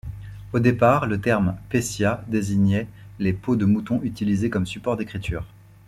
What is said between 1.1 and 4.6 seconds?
terme Pecia désignait les peaux de moutons utilisées